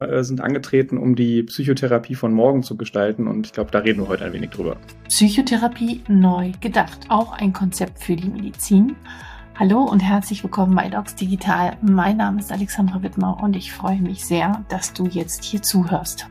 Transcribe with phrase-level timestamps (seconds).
[0.00, 3.26] äh, sind angetreten, um die Psychotherapie von morgen zu gestalten.
[3.26, 4.78] Und ich glaube, da reden wir heute ein wenig drüber.
[5.08, 7.00] Psychotherapie neu gedacht.
[7.10, 8.96] Auch ein Konzept für die Medizin.
[9.58, 11.76] Hallo und herzlich willkommen bei Docs Digital.
[11.82, 16.26] Mein Name ist Alexandra Wittmer und ich freue mich sehr, dass du jetzt hier zuhörst.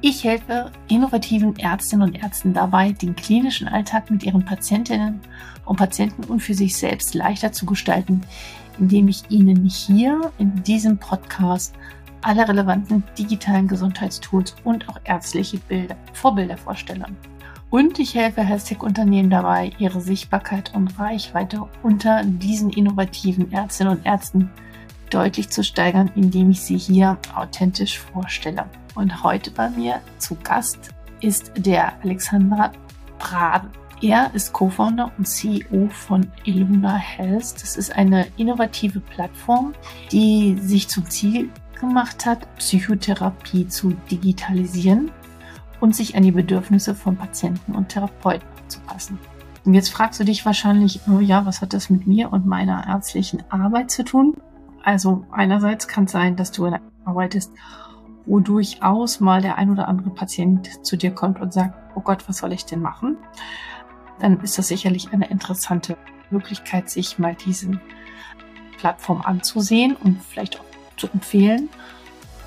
[0.00, 5.20] Ich helfe innovativen Ärztinnen und Ärzten dabei, den klinischen Alltag mit ihren Patientinnen
[5.64, 8.20] und Patienten und für sich selbst leichter zu gestalten,
[8.78, 11.74] indem ich Ihnen hier in diesem Podcast
[12.22, 17.06] alle relevanten digitalen Gesundheitstools und auch ärztliche Bilder, Vorbilder vorstelle.
[17.70, 24.50] Und ich helfe Health-Tech-Unternehmen dabei, ihre Sichtbarkeit und Reichweite unter diesen innovativen Ärztinnen und Ärzten
[25.08, 28.66] deutlich zu steigern, indem ich sie hier authentisch vorstelle.
[28.94, 32.72] Und heute bei mir zu Gast ist der Alexander
[33.18, 33.70] Braden.
[34.02, 37.54] Er ist Co-Founder und CEO von Illuna Health.
[37.62, 39.74] Das ist eine innovative Plattform,
[40.10, 41.50] die sich zum Ziel
[41.82, 45.10] gemacht hat, Psychotherapie zu digitalisieren
[45.80, 49.18] und sich an die Bedürfnisse von Patienten und Therapeuten anzupassen.
[49.64, 52.86] Und jetzt fragst du dich wahrscheinlich, oh ja, was hat das mit mir und meiner
[52.86, 54.36] ärztlichen Arbeit zu tun?
[54.82, 56.72] Also einerseits kann es sein, dass du
[57.04, 57.52] arbeitest,
[58.26, 62.28] wo durchaus mal der ein oder andere Patient zu dir kommt und sagt, oh Gott,
[62.28, 63.16] was soll ich denn machen?
[64.20, 65.96] Dann ist das sicherlich eine interessante
[66.30, 67.80] Möglichkeit, sich mal diesen
[68.78, 71.68] Plattform anzusehen und vielleicht auch zu empfehlen.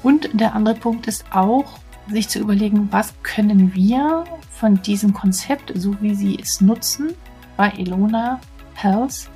[0.03, 5.71] Und der andere Punkt ist auch, sich zu überlegen, was können wir von diesem Konzept,
[5.75, 7.13] so wie sie es nutzen,
[7.57, 8.39] bei Elona
[8.75, 9.29] Health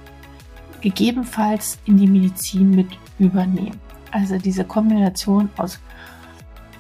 [0.82, 2.88] gegebenenfalls in die Medizin mit
[3.18, 3.80] übernehmen.
[4.12, 5.80] Also diese Kombination aus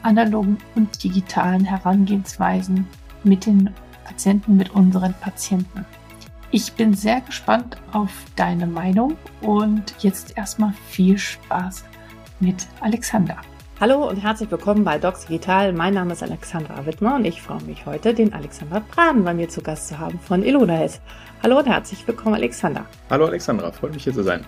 [0.04, 2.88] analogen und digitalen Herangehensweisen
[3.24, 3.70] mit den
[4.06, 5.86] Patienten, mit unseren Patienten.
[6.52, 11.84] Ich bin sehr gespannt auf deine Meinung und jetzt erstmal viel Spaß
[12.40, 13.38] mit Alexander.
[13.80, 15.74] Hallo und herzlich willkommen bei Docs Digital.
[15.74, 19.50] Mein Name ist Alexandra Wittmer und ich freue mich heute, den Alexander Braden bei mir
[19.50, 21.02] zu Gast zu haben von Ilona Health.
[21.44, 22.86] Hallo und herzlich willkommen, Alexander.
[23.10, 24.46] Hallo Alexandra, freut mich hier zu sein.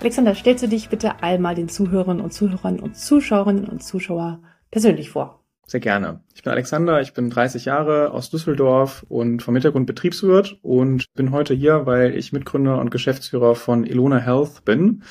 [0.00, 5.10] Alexander, stellst du dich bitte einmal den Zuhörern und Zuhörern und Zuschauerinnen und Zuschauer persönlich
[5.10, 5.44] vor?
[5.66, 6.20] Sehr gerne.
[6.34, 11.30] Ich bin Alexander, ich bin 30 Jahre aus Düsseldorf und vom Hintergrund Betriebswirt und bin
[11.30, 15.04] heute hier, weil ich Mitgründer und Geschäftsführer von Ilona Health bin.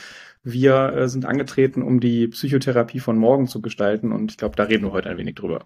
[0.52, 4.64] Wir äh, sind angetreten, um die Psychotherapie von morgen zu gestalten und ich glaube, da
[4.64, 5.66] reden wir heute ein wenig drüber.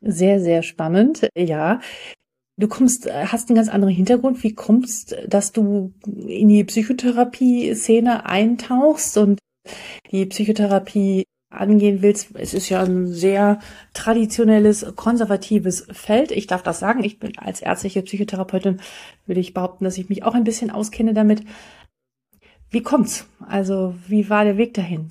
[0.00, 1.80] Sehr, sehr spannend, ja.
[2.60, 4.42] Du kommst, äh, hast einen ganz anderen Hintergrund.
[4.42, 9.38] Wie kommst, dass du in die Psychotherapie-Szene eintauchst und
[10.10, 12.34] die Psychotherapie angehen willst?
[12.34, 13.60] Es ist ja ein sehr
[13.94, 16.32] traditionelles, konservatives Feld.
[16.32, 17.02] Ich darf das sagen.
[17.02, 18.80] Ich bin als ärztliche Psychotherapeutin,
[19.24, 21.42] würde ich behaupten, dass ich mich auch ein bisschen auskenne damit.
[22.70, 23.28] Wie kommt's?
[23.46, 25.10] Also, wie war der Weg dahin?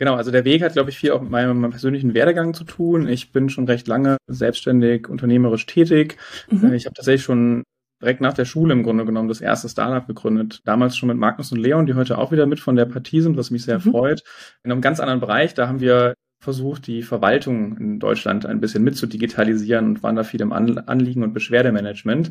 [0.00, 3.06] Genau, also der Weg hat, glaube ich, viel auch mit meinem, persönlichen Werdegang zu tun.
[3.06, 6.16] Ich bin schon recht lange selbstständig, unternehmerisch tätig.
[6.50, 6.72] Mhm.
[6.72, 7.64] Ich habe tatsächlich schon
[8.00, 10.62] direkt nach der Schule im Grunde genommen das erste Startup gegründet.
[10.64, 13.36] Damals schon mit Magnus und Leon, die heute auch wieder mit von der Partie sind,
[13.36, 13.90] was mich sehr mhm.
[13.90, 14.22] freut.
[14.62, 18.82] In einem ganz anderen Bereich, da haben wir versucht, die Verwaltung in Deutschland ein bisschen
[18.82, 22.30] mitzudigitalisieren und waren da viel im Anliegen- und Beschwerdemanagement.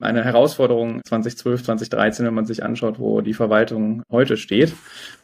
[0.00, 4.74] Eine Herausforderung 2012, 2013, wenn man sich anschaut, wo die Verwaltung heute steht.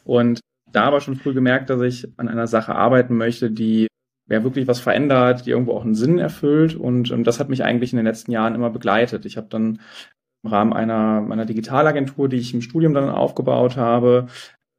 [0.04, 0.40] Und
[0.70, 3.88] da aber schon früh gemerkt, dass ich an einer Sache arbeiten möchte, die
[4.28, 6.76] ja wirklich was verändert, die irgendwo auch einen Sinn erfüllt.
[6.76, 9.26] Und, und das hat mich eigentlich in den letzten Jahren immer begleitet.
[9.26, 9.80] Ich habe dann
[10.44, 14.28] im Rahmen einer, meiner Digitalagentur, die ich im Studium dann aufgebaut habe,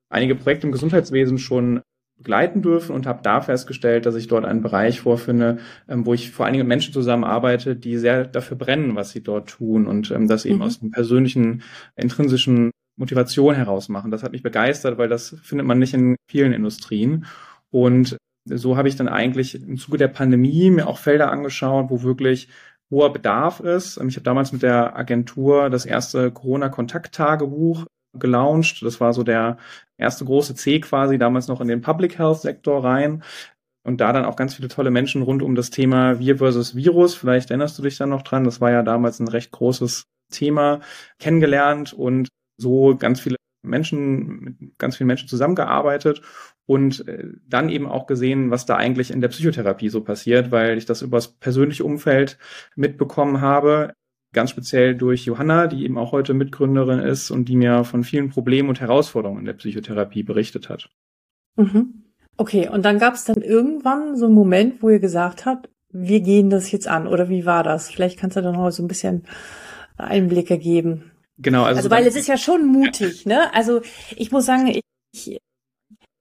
[0.09, 1.81] einige Projekte im Gesundheitswesen schon
[2.21, 5.57] begleiten dürfen und habe da festgestellt, dass ich dort einen Bereich vorfinde,
[5.89, 9.23] ähm, wo ich vor allen Dingen mit Menschen zusammenarbeite, die sehr dafür brennen, was sie
[9.23, 10.61] dort tun und ähm, das eben mhm.
[10.63, 11.63] aus einem persönlichen,
[11.95, 14.11] intrinsischen Motivation heraus machen.
[14.11, 17.25] Das hat mich begeistert, weil das findet man nicht in vielen Industrien.
[17.71, 22.03] Und so habe ich dann eigentlich im Zuge der Pandemie mir auch Felder angeschaut, wo
[22.03, 22.49] wirklich
[22.89, 23.97] hoher Bedarf ist.
[23.97, 28.83] Ähm, ich habe damals mit der Agentur das erste Corona-Kontakttagebuch gelauncht.
[28.83, 29.57] Das war so der
[29.97, 33.23] erste große C quasi, damals noch in den Public Health Sektor rein.
[33.83, 37.16] Und da dann auch ganz viele tolle Menschen rund um das Thema Wir versus Virus.
[37.16, 38.43] Vielleicht erinnerst du dich dann noch dran.
[38.43, 40.81] Das war ja damals ein recht großes Thema
[41.19, 42.28] kennengelernt und
[42.58, 46.22] so ganz viele Menschen, mit ganz vielen Menschen zusammengearbeitet
[46.66, 50.78] und äh, dann eben auch gesehen, was da eigentlich in der Psychotherapie so passiert, weil
[50.78, 52.37] ich das übers persönliche Umfeld
[52.75, 53.93] mitbekommen habe
[54.33, 58.29] ganz speziell durch Johanna, die eben auch heute Mitgründerin ist und die mir von vielen
[58.29, 60.89] Problemen und Herausforderungen in der Psychotherapie berichtet hat.
[61.55, 62.05] Mhm.
[62.37, 66.22] Okay, und dann gab es dann irgendwann so einen Moment, wo ihr gesagt habt, wir
[66.22, 67.89] gehen das jetzt an, oder wie war das?
[67.89, 69.25] Vielleicht kannst du dann noch so ein bisschen
[69.97, 71.11] Einblicke geben.
[71.37, 73.35] Genau, also, also weil es ist ja schon mutig, ja.
[73.35, 73.53] ne?
[73.53, 73.81] Also
[74.16, 74.73] ich muss sagen,
[75.11, 75.41] ich,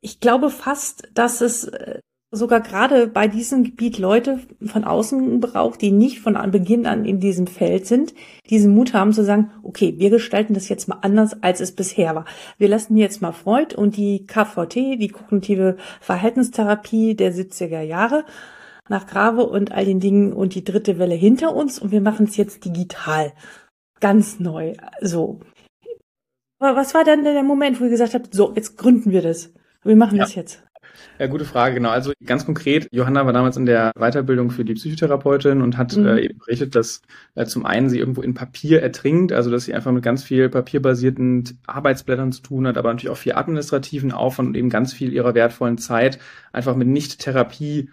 [0.00, 2.00] ich glaube fast, dass es äh,
[2.32, 7.18] sogar gerade bei diesem Gebiet Leute von außen braucht, die nicht von Beginn an in
[7.18, 8.14] diesem Feld sind,
[8.48, 12.14] diesen Mut haben zu sagen, okay, wir gestalten das jetzt mal anders, als es bisher
[12.14, 12.24] war.
[12.56, 18.24] Wir lassen jetzt mal Freud und die KVT, die kognitive Verhaltenstherapie der 70er Jahre,
[18.88, 22.26] nach Grave und all den Dingen und die dritte Welle hinter uns und wir machen
[22.26, 23.32] es jetzt digital.
[24.00, 24.74] Ganz neu.
[25.00, 25.40] So.
[26.58, 29.52] Aber was war dann der Moment, wo ihr gesagt habt, so, jetzt gründen wir das.
[29.82, 30.24] Wir machen ja.
[30.24, 30.62] das jetzt.
[31.18, 31.90] Ja, gute Frage, genau.
[31.90, 36.06] Also ganz konkret, Johanna war damals in der Weiterbildung für die Psychotherapeutin und hat mhm.
[36.06, 37.02] äh, eben berichtet, dass
[37.34, 40.48] äh, zum einen sie irgendwo in Papier ertrinkt, also dass sie einfach mit ganz viel
[40.48, 45.12] papierbasierten Arbeitsblättern zu tun hat, aber natürlich auch viel administrativen Aufwand und eben ganz viel
[45.12, 46.18] ihrer wertvollen Zeit
[46.52, 47.90] einfach mit Nicht-Therapie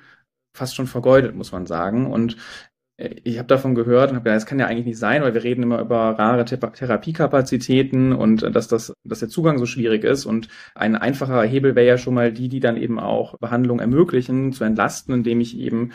[0.53, 2.07] fast schon vergeudet, muss man sagen.
[2.11, 2.37] Und
[2.97, 5.43] ich habe davon gehört und habe gedacht, das kann ja eigentlich nicht sein, weil wir
[5.43, 10.25] reden immer über rare Therapiekapazitäten und äh, dass das, dass der Zugang so schwierig ist.
[10.25, 14.51] Und ein einfacher Hebel wäre ja schon mal die, die dann eben auch Behandlung ermöglichen,
[14.51, 15.91] zu entlasten, indem ich eben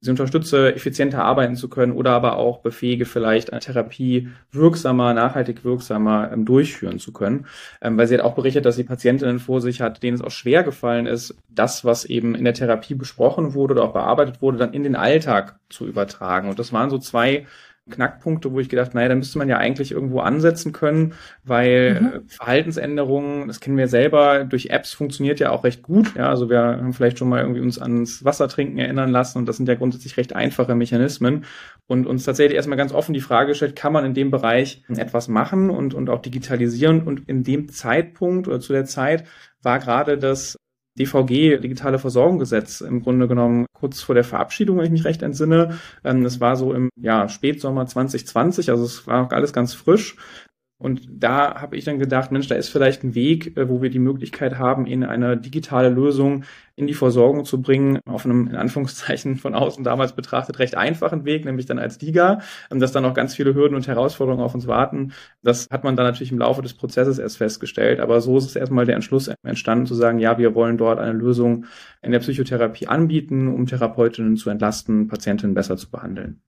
[0.00, 5.64] sie unterstütze, effizienter arbeiten zu können oder aber auch befähige, vielleicht eine Therapie wirksamer, nachhaltig
[5.64, 7.46] wirksamer ähm, durchführen zu können.
[7.82, 10.30] Ähm, weil sie hat auch berichtet, dass sie Patientinnen vor sich hat, denen es auch
[10.30, 14.58] schwer gefallen ist, das, was eben in der Therapie besprochen wurde oder auch bearbeitet wurde,
[14.58, 16.48] dann in den Alltag zu übertragen.
[16.48, 17.46] Und das waren so zwei
[17.88, 22.28] Knackpunkte, wo ich gedacht, naja, da müsste man ja eigentlich irgendwo ansetzen können, weil mhm.
[22.28, 26.14] Verhaltensänderungen, das kennen wir selber, durch Apps funktioniert ja auch recht gut.
[26.14, 29.56] Ja, also wir haben vielleicht schon mal irgendwie uns ans Wassertrinken erinnern lassen und das
[29.56, 31.44] sind ja grundsätzlich recht einfache Mechanismen
[31.86, 35.28] und uns tatsächlich erstmal ganz offen die Frage gestellt, kann man in dem Bereich etwas
[35.28, 39.24] machen und, und auch digitalisieren und in dem Zeitpunkt oder zu der Zeit
[39.62, 40.56] war gerade das
[40.98, 45.78] DVG, digitale Versorgungsgesetz, im Grunde genommen kurz vor der Verabschiedung, wenn ich mich recht entsinne.
[46.04, 50.16] Ähm, das war so im ja, Spätsommer 2020, also es war noch alles ganz frisch.
[50.80, 53.90] Und da habe ich dann gedacht, Mensch, da ist vielleicht ein Weg, äh, wo wir
[53.90, 56.44] die Möglichkeit haben, in eine digitale Lösung
[56.74, 61.26] in die Versorgung zu bringen, auf einem, in Anführungszeichen von außen damals betrachtet, recht einfachen
[61.26, 62.40] Weg, nämlich dann als DIGA,
[62.70, 65.12] dass dann noch ganz viele Hürden und Herausforderungen auf uns warten.
[65.42, 68.00] Das hat man dann natürlich im Laufe des Prozesses erst festgestellt.
[68.00, 71.12] Aber so ist es erstmal der Entschluss entstanden, zu sagen, ja, wir wollen dort eine
[71.12, 71.66] Lösung
[72.00, 76.40] in der Psychotherapie anbieten, um Therapeutinnen zu entlasten, Patientinnen besser zu behandeln.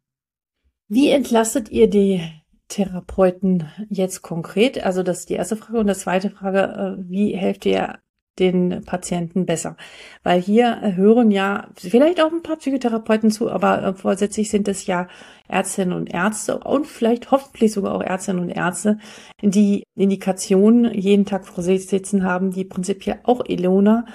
[0.88, 2.23] Wie entlastet ihr die
[2.72, 4.82] Therapeuten jetzt konkret?
[4.82, 5.78] Also das ist die erste Frage.
[5.78, 7.98] Und die zweite Frage, äh, wie helft ihr
[8.38, 9.76] den Patienten besser?
[10.22, 14.86] Weil hier hören ja vielleicht auch ein paar Psychotherapeuten zu, aber äh, vorsätzlich sind es
[14.86, 15.06] ja
[15.48, 18.96] Ärztinnen und Ärzte und vielleicht hoffentlich sogar auch Ärztinnen und Ärzte,
[19.42, 24.06] die Indikationen jeden Tag vor sich sitzen haben, die prinzipiell auch Elona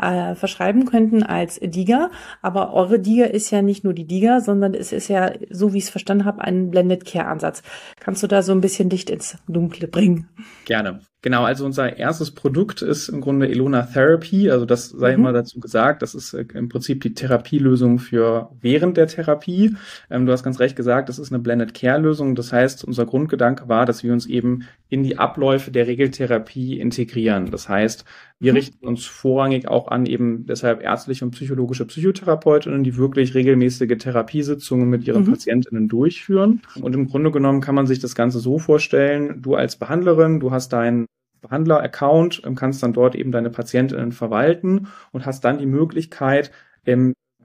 [0.00, 2.10] äh, verschreiben könnten als DIGA.
[2.42, 5.78] Aber eure DIGA ist ja nicht nur die DIGA, sondern es ist ja, so wie
[5.78, 7.62] ich es verstanden habe, ein Blended Care Ansatz.
[8.00, 10.28] Kannst du da so ein bisschen Licht ins Dunkle bringen?
[10.64, 11.00] Gerne.
[11.24, 14.50] Genau, also unser erstes Produkt ist im Grunde Elona Therapy.
[14.50, 15.22] Also das sei mhm.
[15.22, 16.02] mal dazu gesagt.
[16.02, 19.74] Das ist äh, im Prinzip die Therapielösung für während der Therapie.
[20.10, 22.34] Ähm, du hast ganz recht gesagt, das ist eine Blended Care Lösung.
[22.34, 27.50] Das heißt, unser Grundgedanke war, dass wir uns eben in die Abläufe der Regeltherapie integrieren.
[27.50, 28.04] Das heißt,
[28.38, 28.56] wir mhm.
[28.58, 34.90] richten uns vorrangig auch an eben deshalb ärztliche und psychologische Psychotherapeutinnen, die wirklich regelmäßige Therapiesitzungen
[34.90, 35.30] mit ihren mhm.
[35.30, 36.60] Patientinnen durchführen.
[36.82, 40.50] Und im Grunde genommen kann man sich das Ganze so vorstellen, du als Behandlerin, du
[40.50, 41.06] hast deinen
[41.44, 46.50] Behandler-Account, kannst dann dort eben deine Patientinnen verwalten und hast dann die Möglichkeit,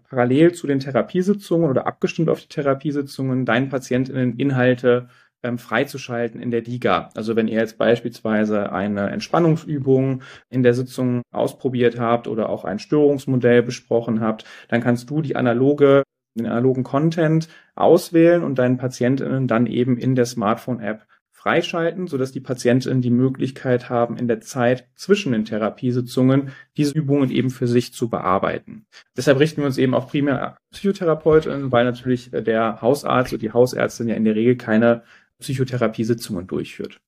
[0.10, 5.10] parallel zu den Therapiesitzungen oder abgestimmt auf die Therapiesitzungen deinen Patientinnen Inhalte
[5.44, 7.10] ähm, freizuschalten in der DIGA.
[7.16, 12.80] Also wenn ihr jetzt beispielsweise eine Entspannungsübung in der Sitzung ausprobiert habt oder auch ein
[12.80, 16.04] Störungsmodell besprochen habt, dann kannst du die analoge
[16.38, 21.06] den analogen Content auswählen und deinen Patientinnen dann eben in der Smartphone-App
[21.50, 27.32] freischalten, sodass die Patientinnen die Möglichkeit haben, in der Zeit zwischen den Therapiesitzungen diese Übungen
[27.32, 28.86] eben für sich zu bearbeiten.
[29.18, 34.10] Deshalb richten wir uns eben auch primär Psychotherapeutinnen, weil natürlich der Hausarzt oder die Hausärztin
[34.10, 35.02] ja in der Regel keine
[35.40, 37.02] Psychotherapiesitzungen durchführt.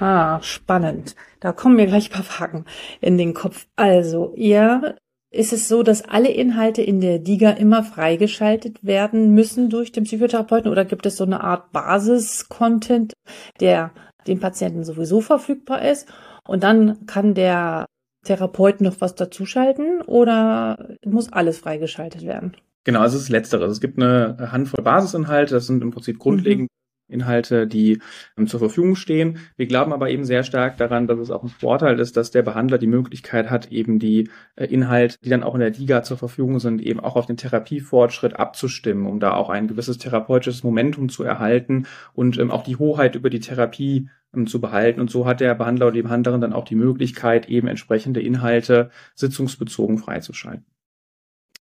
[0.00, 1.14] Ah, spannend.
[1.40, 2.64] Da kommen mir gleich ein paar Fragen
[3.02, 3.66] in den Kopf.
[3.76, 4.96] Also, ihr
[5.30, 10.04] ist es so, dass alle Inhalte in der DIGA immer freigeschaltet werden müssen durch den
[10.04, 13.12] Psychotherapeuten oder gibt es so eine Art Basis-Content,
[13.60, 13.92] der
[14.26, 16.08] dem Patienten sowieso verfügbar ist
[16.46, 17.86] und dann kann der
[18.24, 22.56] Therapeut noch was dazuschalten oder muss alles freigeschaltet werden?
[22.84, 23.70] Genau, also es ist Letzteres.
[23.70, 26.77] Es gibt eine Handvoll Basisinhalte, das sind im Prinzip grundlegend mhm
[27.08, 28.00] Inhalte, die
[28.36, 29.38] ähm, zur Verfügung stehen.
[29.56, 32.42] Wir glauben aber eben sehr stark daran, dass es auch ein Vorteil ist, dass der
[32.42, 36.18] Behandler die Möglichkeit hat, eben die äh, Inhalte, die dann auch in der Liga zur
[36.18, 41.08] Verfügung sind, eben auch auf den Therapiefortschritt abzustimmen, um da auch ein gewisses therapeutisches Momentum
[41.08, 45.00] zu erhalten und ähm, auch die Hoheit über die Therapie ähm, zu behalten.
[45.00, 48.90] Und so hat der Behandler oder die Behandlerin dann auch die Möglichkeit, eben entsprechende Inhalte
[49.14, 50.66] sitzungsbezogen freizuschalten.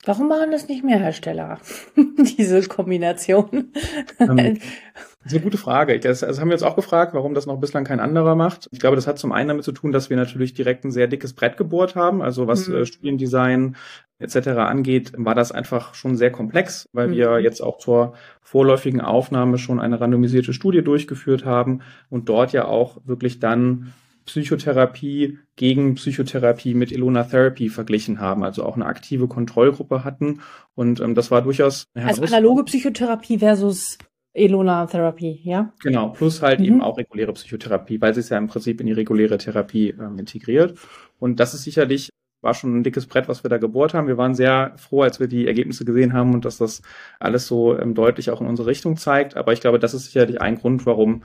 [0.06, 1.60] Warum machen das nicht mehr Hersteller?
[2.38, 3.72] Diese Kombination.
[4.20, 4.60] Ähm,
[5.26, 6.00] das ist eine gute Frage.
[6.00, 8.70] Das, also haben wir uns auch gefragt, warum das noch bislang kein anderer macht.
[8.72, 11.08] Ich glaube, das hat zum einen damit zu tun, dass wir natürlich direkt ein sehr
[11.08, 12.22] dickes Brett gebohrt haben.
[12.22, 12.76] Also was mhm.
[12.76, 13.76] äh, Studiendesign
[14.20, 14.50] etc.
[14.50, 17.14] angeht, war das einfach schon sehr komplex, weil mhm.
[17.14, 18.14] wir jetzt auch zur
[18.44, 23.94] vorläufigen Aufnahme schon eine randomisierte Studie durchgeführt haben und dort ja auch wirklich dann
[24.26, 30.42] Psychotherapie gegen Psychotherapie mit Elona Therapy verglichen haben, also auch eine aktive Kontrollgruppe hatten.
[30.76, 33.98] Und ähm, das war durchaus Also analoge Psychotherapie versus
[34.36, 35.74] Elona Therapy, ja?
[35.82, 36.66] Genau, plus halt mhm.
[36.66, 40.20] eben auch reguläre Psychotherapie, weil sie es ja im Prinzip in die reguläre Therapie ähm,
[40.20, 40.78] integriert.
[41.20, 42.10] Und das ist sicherlich
[42.46, 44.08] war schon ein dickes Brett, was wir da gebohrt haben.
[44.08, 46.84] Wir waren sehr froh, als wir die Ergebnisse gesehen haben und dass das
[47.20, 49.36] alles so ähm, deutlich auch in unsere Richtung zeigt.
[49.36, 51.24] Aber ich glaube, das ist sicherlich ein Grund, warum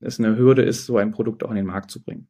[0.00, 2.28] es eine Hürde ist, so ein Produkt auch in den Markt zu bringen.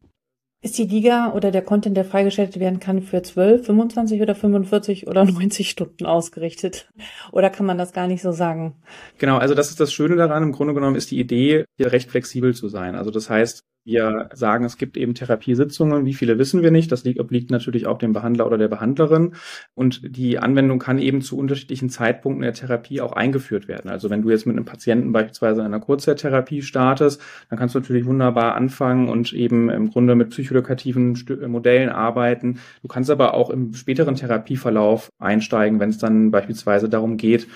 [0.65, 5.09] Ist die Liga oder der Content, der freigeschaltet werden kann, für 12, 25 oder 45
[5.09, 6.89] oder 90 Stunden ausgerichtet?
[7.33, 8.77] Oder kann man das gar nicht so sagen?
[9.19, 10.45] Genau, also das ist das Schöne daran.
[10.45, 12.95] Im Grunde genommen ist die Idee, hier recht flexibel zu sein.
[12.95, 16.05] Also das heißt, wir sagen, es gibt eben Therapiesitzungen.
[16.05, 16.93] Wie viele wissen wir nicht?
[16.93, 19.35] Das liegt, obliegt natürlich auch dem Behandler oder der Behandlerin.
[19.75, 23.91] Und die Anwendung kann eben zu unterschiedlichen Zeitpunkten der Therapie auch eingeführt werden.
[23.91, 27.21] Also wenn du jetzt mit einem Patienten beispielsweise in einer Kurzzeittherapie startest,
[27.51, 32.61] dann kannst du natürlich wunderbar anfangen und eben im Grunde mit psychoedukativen Modellen arbeiten.
[32.83, 37.49] Du kannst aber auch im späteren Therapieverlauf einsteigen, wenn es dann beispielsweise darum geht,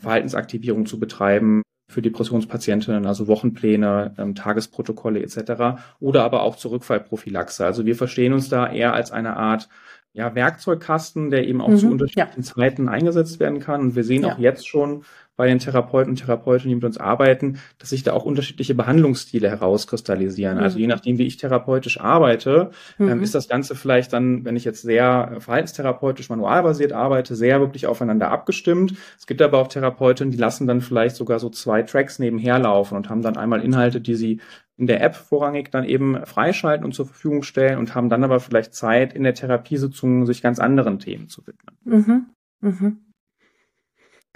[0.00, 1.62] Verhaltensaktivierung zu betreiben,
[1.94, 5.80] für Depressionspatientinnen, also Wochenpläne, ähm, Tagesprotokolle etc.
[6.00, 7.64] oder aber auch zur Rückfallprophylaxe.
[7.64, 9.68] Also wir verstehen uns da eher als eine Art
[10.12, 12.54] ja, Werkzeugkasten, der eben auch mhm, zu unterschiedlichen ja.
[12.54, 13.80] Zeiten eingesetzt werden kann.
[13.80, 14.34] Und wir sehen ja.
[14.34, 15.04] auch jetzt schon,
[15.36, 19.48] bei den Therapeuten und Therapeutinnen, die mit uns arbeiten, dass sich da auch unterschiedliche Behandlungsstile
[19.48, 20.58] herauskristallisieren.
[20.58, 20.74] Also mhm.
[20.74, 23.12] Also je nachdem, wie ich therapeutisch arbeite, ähm, mhm.
[23.12, 27.86] ähm, ist das Ganze vielleicht dann, wenn ich jetzt sehr verhaltenstherapeutisch manualbasiert arbeite, sehr wirklich
[27.86, 28.94] aufeinander abgestimmt.
[29.16, 32.96] Es gibt aber auch Therapeutinnen, die lassen dann vielleicht sogar so zwei Tracks nebenher laufen
[32.96, 34.40] und haben dann einmal Inhalte, die sie
[34.76, 38.40] in der App vorrangig dann eben freischalten und zur Verfügung stellen und haben dann aber
[38.40, 41.76] vielleicht Zeit in der Therapiesitzung sich ganz anderen Themen zu widmen.
[41.84, 42.26] Mhm.
[42.60, 43.13] Mhm.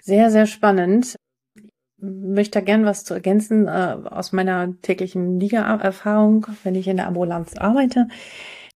[0.02, 1.16] Sehr, sehr spannend.
[2.00, 7.08] Möchte da gern was zu ergänzen äh, aus meiner täglichen Liga-Erfahrung, wenn ich in der
[7.08, 8.06] Ambulanz arbeite.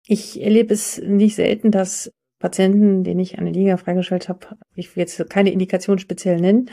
[0.08, 5.02] Ich erlebe es nicht selten, dass Patienten, denen ich eine Liga freigestellt habe, ich will
[5.02, 6.72] jetzt keine Indikation speziell nennen,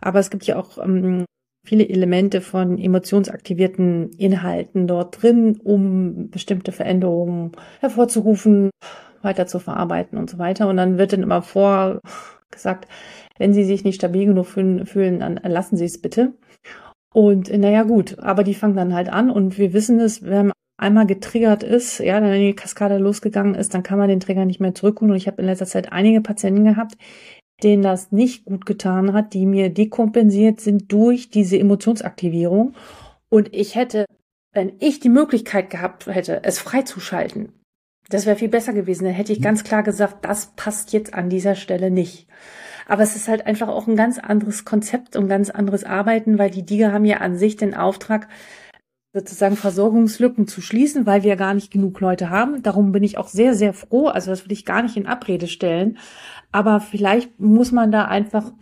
[0.00, 1.24] aber es gibt ja auch ähm,
[1.64, 8.70] viele Elemente von emotionsaktivierten Inhalten dort drin, um bestimmte Veränderungen hervorzurufen,
[9.22, 10.68] weiter zu verarbeiten und so weiter.
[10.68, 12.88] Und dann wird dann immer vorgesagt,
[13.38, 16.34] wenn Sie sich nicht stabil genug fühlen, dann lassen Sie es bitte.
[17.12, 21.06] Und naja gut, aber die fangen dann halt an und wir wissen es, wenn einmal
[21.06, 24.74] getriggert ist, ja, wenn die Kaskade losgegangen ist, dann kann man den Trigger nicht mehr
[24.74, 25.12] zurückholen.
[25.12, 26.96] Und ich habe in letzter Zeit einige Patienten gehabt,
[27.62, 32.74] denen das nicht gut getan hat, die mir dekompensiert sind durch diese Emotionsaktivierung.
[33.28, 34.06] Und ich hätte,
[34.52, 37.52] wenn ich die Möglichkeit gehabt hätte, es freizuschalten,
[38.08, 39.04] das wäre viel besser gewesen.
[39.04, 42.26] Dann hätte ich ganz klar gesagt, das passt jetzt an dieser Stelle nicht.
[42.86, 46.50] Aber es ist halt einfach auch ein ganz anderes Konzept und ganz anderes Arbeiten, weil
[46.50, 48.28] die Diga haben ja an sich den Auftrag,
[49.14, 52.62] sozusagen Versorgungslücken zu schließen, weil wir gar nicht genug Leute haben.
[52.64, 54.08] Darum bin ich auch sehr, sehr froh.
[54.08, 55.98] Also das will ich gar nicht in Abrede stellen.
[56.50, 58.52] Aber vielleicht muss man da einfach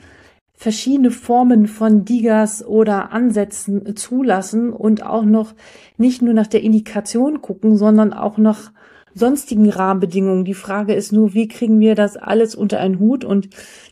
[0.52, 5.55] verschiedene Formen von Digas oder Ansätzen zulassen und auch noch
[5.97, 8.73] nicht nur nach der Indikation gucken, sondern auch nach
[9.14, 10.45] sonstigen Rahmenbedingungen.
[10.45, 13.25] Die Frage ist nur, wie kriegen wir das alles unter einen Hut?
[13.25, 13.49] Und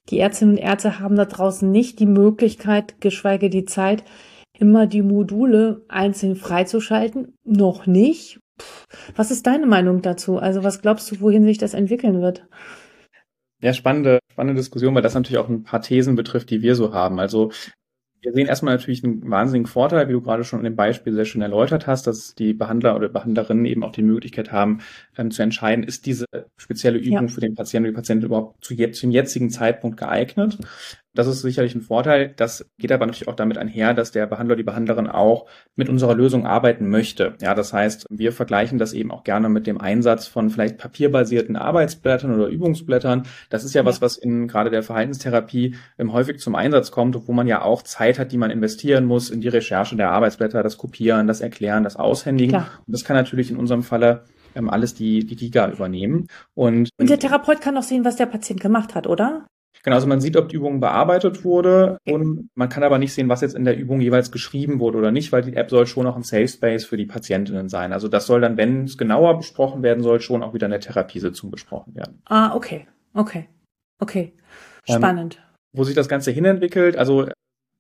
[0.09, 4.05] die Ärztinnen und Ärzte haben da draußen nicht die Möglichkeit, geschweige die Zeit,
[4.59, 7.35] immer die Module einzeln freizuschalten.
[7.45, 8.41] Noch nicht.
[9.17, 10.39] Was ist deine Meinung dazu?
[10.39, 12.47] Also was glaubst du, wohin sich das entwickeln wird?
[13.63, 16.95] Ja, spannende, spannende Diskussion, weil das natürlich auch ein paar Thesen betrifft, die wir so
[16.95, 17.19] haben.
[17.21, 17.51] Also
[18.23, 21.25] wir sehen erstmal natürlich einen wahnsinnigen Vorteil, wie du gerade schon in dem Beispiel sehr
[21.25, 24.81] schön erläutert hast, dass die Behandler oder Behandlerinnen eben auch die Möglichkeit haben,
[25.17, 27.29] ähm, zu entscheiden, ist diese spezielle Übung ja.
[27.29, 30.59] für den Patienten oder die Patientin überhaupt zu zum jetzigen Zeitpunkt geeignet.
[31.15, 32.33] Das ist sicherlich ein Vorteil.
[32.37, 36.15] Das geht aber natürlich auch damit einher, dass der Behandler, die Behandlerin auch mit unserer
[36.15, 37.35] Lösung arbeiten möchte.
[37.41, 41.57] Ja, das heißt, wir vergleichen das eben auch gerne mit dem Einsatz von vielleicht papierbasierten
[41.57, 43.25] Arbeitsblättern oder Übungsblättern.
[43.49, 47.33] Das ist ja, was, was in gerade der Verhaltenstherapie ähm, häufig zum Einsatz kommt, wo
[47.33, 50.79] man ja auch Zeit hat, die man investieren muss in die Recherche der Arbeitsblätter, das
[50.79, 52.51] Kopieren, das Erklären, das Aushändigen.
[52.51, 52.69] Klar.
[52.87, 54.25] Und das kann natürlich in unserem Falle
[54.55, 56.27] ähm, alles die, die Liga übernehmen.
[56.55, 59.47] Und, und der Therapeut kann auch sehen, was der Patient gemacht hat, oder?
[59.83, 63.29] Genau, also man sieht, ob die Übung bearbeitet wurde und man kann aber nicht sehen,
[63.29, 66.07] was jetzt in der Übung jeweils geschrieben wurde oder nicht, weil die App soll schon
[66.07, 67.93] auch ein Safe Space für die Patientinnen sein.
[67.93, 70.81] Also das soll dann, wenn es genauer besprochen werden soll, schon auch wieder in der
[70.81, 72.21] Therapiesitzung besprochen werden.
[72.27, 73.49] Ah, okay, okay,
[73.99, 74.35] okay.
[74.87, 75.37] Ähm, Spannend.
[75.37, 77.29] Ähm, wo sich das Ganze hinentwickelt, also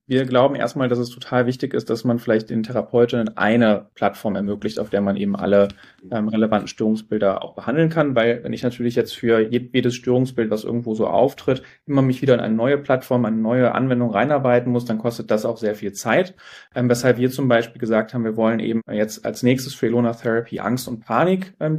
[0.06, 4.34] wir glauben erstmal, dass es total wichtig ist, dass man vielleicht den Therapeutinnen eine Plattform
[4.34, 5.68] ermöglicht, auf der man eben alle
[6.10, 10.64] ähm, relevanten Störungsbilder auch behandeln kann, weil wenn ich natürlich jetzt für jedes Störungsbild, was
[10.64, 14.84] irgendwo so auftritt, immer mich wieder in eine neue Plattform, eine neue Anwendung reinarbeiten muss,
[14.84, 16.34] dann kostet das auch sehr viel Zeit.
[16.74, 20.12] Ähm, weshalb wir zum Beispiel gesagt haben, wir wollen eben jetzt als nächstes für Elona
[20.14, 21.76] Therapy Angst und Panik ähm,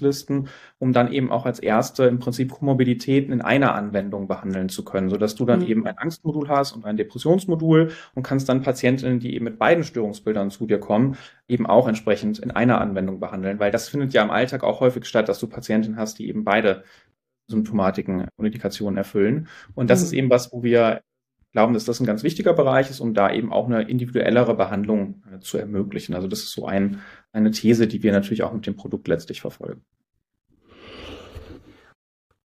[0.00, 0.48] listen,
[0.82, 5.10] um dann eben auch als erste im Prinzip Komorbidität in einer Anwendung behandeln zu können,
[5.10, 5.66] sodass du dann mhm.
[5.66, 9.60] eben ein Angstmodul hast und ein Depressions Störungsmodul und kannst dann Patientinnen, die eben mit
[9.60, 14.12] beiden Störungsbildern zu dir kommen, eben auch entsprechend in einer Anwendung behandeln, weil das findet
[14.12, 16.82] ja im Alltag auch häufig statt, dass du Patientinnen hast, die eben beide
[17.46, 19.46] Symptomatiken und Indikationen erfüllen.
[19.74, 20.06] Und das mhm.
[20.06, 21.02] ist eben was, wo wir
[21.52, 25.22] glauben, dass das ein ganz wichtiger Bereich ist, um da eben auch eine individuellere Behandlung
[25.32, 26.14] äh, zu ermöglichen.
[26.14, 27.00] Also das ist so ein,
[27.32, 29.84] eine These, die wir natürlich auch mit dem Produkt letztlich verfolgen.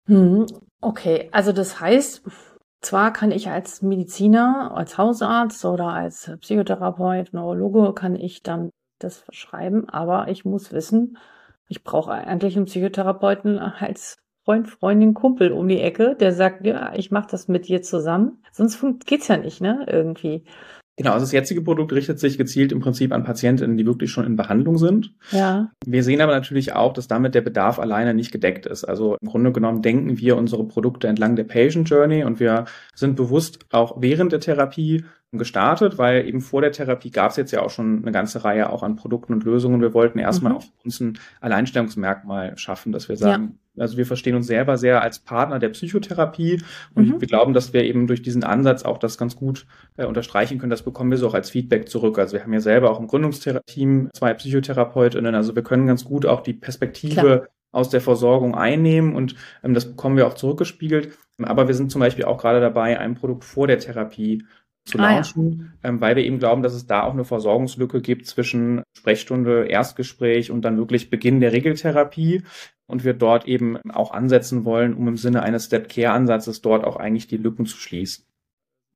[0.08, 0.46] Hm,
[0.82, 2.24] okay, also das heißt,
[2.82, 8.70] zwar kann ich als Mediziner, als Hausarzt oder als Psychotherapeut, Neurologe, kann ich dann
[9.00, 11.18] das verschreiben, aber ich muss wissen,
[11.70, 16.94] ich brauche eigentlich einen Psychotherapeuten als Freund, Freundin, Kumpel um die Ecke, der sagt, ja,
[16.96, 18.44] ich mache das mit dir zusammen.
[18.52, 19.86] Sonst geht's ja nicht, ne?
[19.88, 20.44] Irgendwie.
[20.96, 24.26] Genau, also das jetzige Produkt richtet sich gezielt im Prinzip an Patientinnen, die wirklich schon
[24.26, 25.16] in Behandlung sind.
[25.32, 25.72] Ja.
[25.86, 28.84] Wir sehen aber natürlich auch, dass damit der Bedarf alleine nicht gedeckt ist.
[28.84, 33.16] Also im Grunde genommen denken wir unsere Produkte entlang der Patient Journey und wir sind
[33.16, 37.64] bewusst auch während der Therapie gestartet, weil eben vor der Therapie gab es jetzt ja
[37.64, 39.82] auch schon eine ganze Reihe auch an Produkten und Lösungen.
[39.82, 40.58] Wir wollten erstmal mhm.
[40.58, 43.62] auf uns ein Alleinstellungsmerkmal schaffen, dass wir sagen, ja.
[43.77, 46.62] Also wir verstehen uns selber sehr als Partner der Psychotherapie
[46.94, 47.22] und mhm.
[47.22, 49.65] wir glauben, dass wir eben durch diesen Ansatz auch das ganz gut
[49.98, 50.70] äh, unterstreichen können.
[50.70, 52.20] Das bekommen wir so auch als Feedback zurück.
[52.20, 56.25] Also wir haben ja selber auch im Gründungsteam zwei Psychotherapeutinnen, also wir können ganz gut
[56.25, 61.18] auch die Perspektive Klar aus der Versorgung einnehmen und ähm, das bekommen wir auch zurückgespiegelt.
[61.42, 64.46] Aber wir sind zum Beispiel auch gerade dabei, ein Produkt vor der Therapie
[64.86, 65.89] zu launchen, ah, ja.
[65.89, 70.52] ähm, weil wir eben glauben, dass es da auch eine Versorgungslücke gibt zwischen Sprechstunde, Erstgespräch
[70.52, 72.43] und dann wirklich Beginn der Regeltherapie
[72.86, 77.28] und wir dort eben auch ansetzen wollen, um im Sinne eines Step-Care-Ansatzes dort auch eigentlich
[77.28, 78.26] die Lücken zu schließen.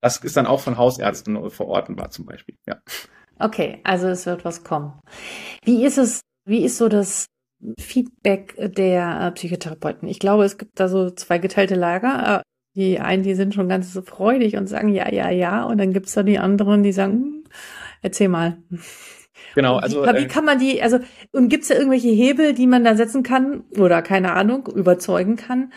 [0.02, 2.80] Das ist dann auch von Hausärzten verortenbar zum Beispiel, ja.
[3.40, 5.00] Okay, also es wird was kommen.
[5.64, 7.28] Wie ist es, wie ist so das
[7.80, 10.08] Feedback der Psychotherapeuten?
[10.08, 12.42] Ich glaube, es gibt da so zwei geteilte Lager.
[12.78, 15.64] Die einen, die sind schon ganz so freudig und sagen ja, ja, ja.
[15.64, 17.44] Und dann gibt's da die anderen, die sagen, hm,
[18.04, 18.58] erzähl mal.
[19.56, 20.04] Genau, also.
[20.04, 21.00] Wie, wie äh, kann man die, also,
[21.32, 25.74] und gibt's da irgendwelche Hebel, die man da setzen kann oder keine Ahnung, überzeugen kann?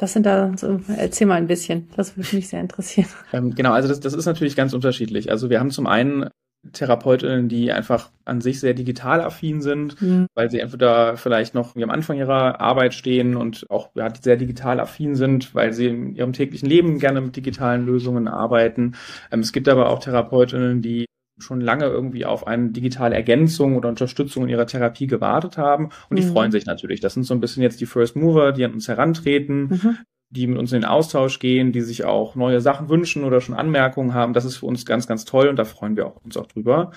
[0.00, 3.08] Was sind da so, erzähl mal ein bisschen, das würde mich sehr interessieren.
[3.32, 5.30] Ähm, genau, also das, das ist natürlich ganz unterschiedlich.
[5.30, 6.28] Also wir haben zum einen
[6.72, 10.26] Therapeutinnen, die einfach an sich sehr digital affin sind, mhm.
[10.34, 14.80] weil sie entweder vielleicht noch am Anfang ihrer Arbeit stehen und auch ja, sehr digital
[14.80, 18.96] affin sind, weil sie in ihrem täglichen Leben gerne mit digitalen Lösungen arbeiten.
[19.30, 21.06] Ähm, es gibt aber auch Therapeutinnen, die
[21.40, 26.18] schon lange irgendwie auf eine digitale Ergänzung oder Unterstützung in ihrer Therapie gewartet haben und
[26.18, 26.32] die mhm.
[26.32, 27.00] freuen sich natürlich.
[27.00, 29.98] Das sind so ein bisschen jetzt die First Mover, die an uns herantreten, mhm
[30.30, 33.54] die mit uns in den Austausch gehen, die sich auch neue Sachen wünschen oder schon
[33.54, 34.34] Anmerkungen haben.
[34.34, 36.90] Das ist für uns ganz, ganz toll und da freuen wir uns auch drüber.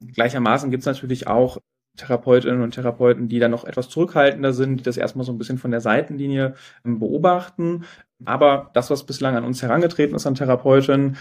[0.00, 1.58] Gleichermaßen gibt es natürlich auch
[1.96, 5.58] Therapeutinnen und Therapeuten, die dann noch etwas zurückhaltender sind, die das erstmal so ein bisschen
[5.58, 7.84] von der Seitenlinie ähm, beobachten.
[8.24, 11.16] Aber das, was bislang an uns herangetreten ist an Therapeutinnen,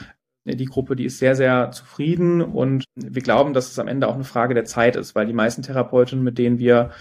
[0.45, 4.13] die Gruppe, die ist sehr, sehr zufrieden und wir glauben, dass es am Ende auch
[4.13, 6.91] eine Frage der Zeit ist, weil die meisten Therapeutinnen, mit denen wir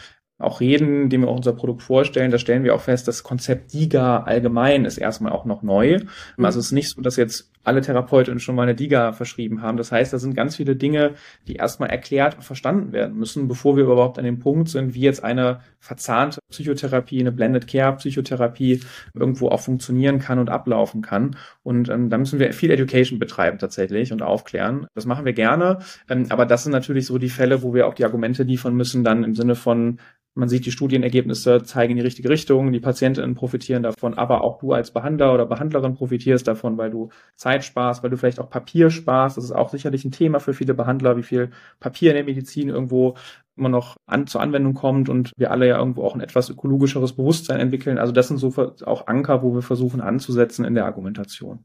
[0.44, 3.72] auch reden, indem wir auch unser Produkt vorstellen, da stellen wir auch fest, das Konzept
[3.72, 6.00] DIGA allgemein ist erstmal auch noch neu.
[6.36, 6.44] Mhm.
[6.44, 9.76] Also es ist nicht so, dass jetzt alle Therapeutinnen schon mal eine DIGA verschrieben haben.
[9.76, 11.14] Das heißt, da sind ganz viele Dinge,
[11.48, 15.00] die erstmal erklärt und verstanden werden müssen, bevor wir überhaupt an dem Punkt sind, wie
[15.00, 18.80] jetzt eine verzahnte Psychotherapie, eine Blended Care Psychotherapie
[19.14, 21.36] irgendwo auch funktionieren kann und ablaufen kann.
[21.62, 24.86] Und ähm, da müssen wir viel Education betreiben tatsächlich und aufklären.
[24.94, 25.78] Das machen wir gerne.
[26.08, 29.04] Ähm, aber das sind natürlich so die Fälle, wo wir auch die Argumente liefern müssen,
[29.04, 29.98] dann im Sinne von
[30.36, 34.58] Man sieht, die Studienergebnisse zeigen in die richtige Richtung, die Patientinnen profitieren davon, aber auch
[34.58, 38.50] du als Behandler oder Behandlerin profitierst davon, weil du Zeit sparst, weil du vielleicht auch
[38.50, 39.36] Papier sparst.
[39.36, 42.68] Das ist auch sicherlich ein Thema für viele Behandler, wie viel Papier in der Medizin
[42.68, 43.14] irgendwo
[43.56, 47.12] immer noch an, zur Anwendung kommt und wir alle ja irgendwo auch ein etwas ökologischeres
[47.12, 47.98] Bewusstsein entwickeln.
[47.98, 48.52] Also das sind so
[48.84, 51.64] auch Anker, wo wir versuchen anzusetzen in der Argumentation.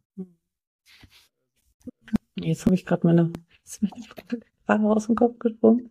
[2.36, 3.34] Jetzt habe ich gerade meine,
[4.67, 5.89] Frage aus dem Kopf gesprungen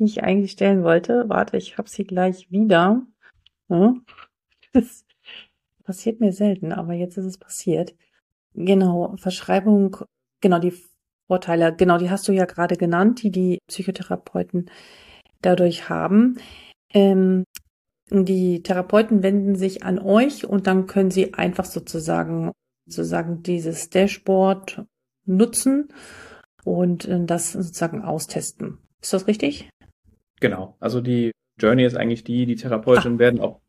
[0.00, 1.28] die ich eigentlich stellen wollte.
[1.28, 3.06] Warte, ich habe sie gleich wieder.
[4.72, 5.04] Das
[5.82, 7.96] passiert mir selten, aber jetzt ist es passiert.
[8.54, 9.96] Genau, Verschreibung,
[10.40, 10.74] genau die
[11.26, 14.70] Vorteile, genau die hast du ja gerade genannt, die die Psychotherapeuten
[15.42, 16.38] dadurch haben.
[16.94, 17.44] Ähm,
[18.10, 22.52] die Therapeuten wenden sich an euch und dann können sie einfach sozusagen,
[22.86, 24.84] sozusagen dieses Dashboard
[25.26, 25.88] nutzen
[26.64, 28.78] und äh, das sozusagen austesten.
[29.00, 29.68] Ist das richtig?
[30.40, 30.76] Genau.
[30.80, 33.20] Also die Journey ist eigentlich die, die Therapeutinnen ah.
[33.20, 33.60] werden auch.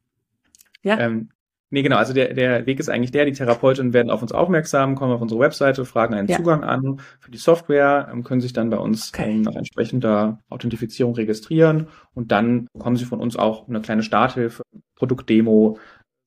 [0.83, 0.99] Ja.
[0.99, 1.29] Ähm,
[1.69, 1.97] nee, genau.
[1.97, 5.21] Also der, der Weg ist eigentlich der, die Therapeutinnen werden auf uns aufmerksam, kommen auf
[5.21, 6.37] unsere Webseite, fragen einen ja.
[6.37, 9.35] Zugang an für die Software, ähm, können sich dann bei uns okay.
[9.35, 14.63] nach entsprechender Authentifizierung registrieren und dann bekommen sie von uns auch eine kleine Starthilfe,
[14.95, 15.77] Produktdemo,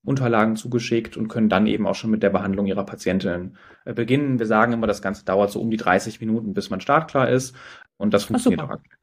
[0.05, 4.39] Unterlagen zugeschickt und können dann eben auch schon mit der Behandlung ihrer Patientin äh, beginnen.
[4.39, 7.57] Wir sagen immer, das Ganze dauert so um die 30 Minuten, bis man startklar ist.
[7.97, 8.99] Und das funktioniert auch aktuell.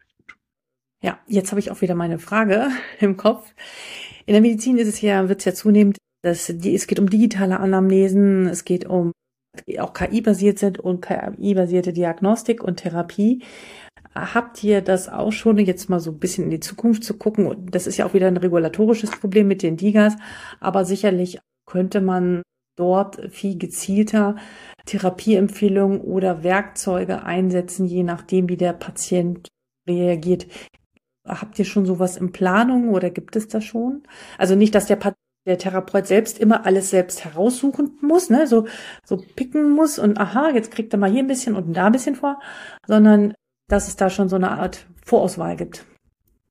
[1.03, 3.53] Ja, jetzt habe ich auch wieder meine Frage im Kopf.
[4.25, 7.09] In der Medizin ist es ja, wird es ja zunehmend, dass die, es geht um
[7.09, 9.11] digitale Anamnesen, es geht um
[9.79, 13.43] auch KI-basiert sind und KI-basierte Diagnostik und Therapie.
[14.13, 17.67] Habt ihr das auch schon, jetzt mal so ein bisschen in die Zukunft zu gucken?
[17.71, 20.15] Das ist ja auch wieder ein regulatorisches Problem mit den Digas,
[20.59, 22.43] aber sicherlich könnte man
[22.77, 24.35] dort viel gezielter
[24.85, 29.47] Therapieempfehlungen oder Werkzeuge einsetzen, je nachdem, wie der Patient
[29.87, 30.47] reagiert.
[31.31, 34.03] Habt ihr schon sowas in Planung oder gibt es das schon?
[34.37, 34.99] Also nicht, dass der,
[35.47, 38.67] der Therapeut selbst immer alles selbst heraussuchen muss, ne, so,
[39.05, 41.93] so picken muss und aha, jetzt kriegt er mal hier ein bisschen und da ein
[41.93, 42.39] bisschen vor,
[42.85, 43.33] sondern
[43.69, 45.85] dass es da schon so eine Art Vorauswahl gibt.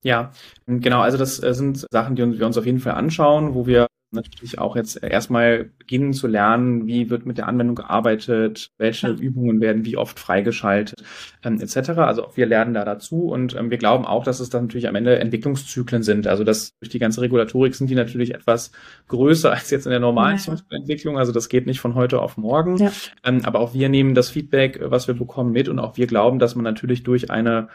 [0.03, 0.33] Ja,
[0.67, 1.01] genau.
[1.03, 4.59] Also das äh, sind Sachen, die wir uns auf jeden Fall anschauen, wo wir natürlich
[4.59, 9.15] auch jetzt erstmal beginnen zu lernen, wie wird mit der Anwendung gearbeitet, welche ja.
[9.15, 11.03] Übungen werden wie oft freigeschaltet,
[11.45, 11.91] ähm, etc.
[11.91, 14.89] Also auch wir lernen da dazu und ähm, wir glauben auch, dass es dann natürlich
[14.89, 16.27] am Ende Entwicklungszyklen sind.
[16.27, 18.73] Also dass durch die ganze Regulatorik sind die natürlich etwas
[19.09, 20.43] größer als jetzt in der normalen ja.
[20.43, 21.19] Softwareentwicklung.
[21.19, 22.77] Also das geht nicht von heute auf morgen.
[22.79, 22.93] Ja.
[23.25, 26.39] Ähm, aber auch wir nehmen das Feedback, was wir bekommen, mit und auch wir glauben,
[26.39, 27.69] dass man natürlich durch eine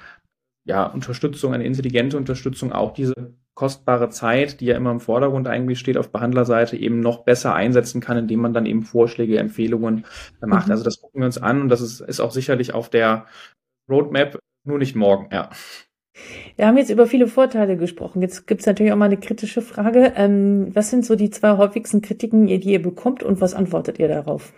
[0.65, 5.79] ja, Unterstützung, eine intelligente Unterstützung auch diese kostbare Zeit, die ja immer im Vordergrund eigentlich
[5.79, 10.05] steht auf Behandlerseite, eben noch besser einsetzen kann, indem man dann eben Vorschläge, Empfehlungen
[10.41, 10.67] macht.
[10.67, 10.71] Mhm.
[10.71, 13.25] Also das gucken wir uns an und das ist, ist auch sicherlich auf der
[13.89, 15.49] Roadmap, nur nicht morgen, ja.
[16.55, 18.21] Wir haben jetzt über viele Vorteile gesprochen.
[18.21, 20.13] Jetzt gibt es natürlich auch mal eine kritische Frage.
[20.15, 24.07] Ähm, was sind so die zwei häufigsten Kritiken, die ihr bekommt und was antwortet ihr
[24.07, 24.53] darauf?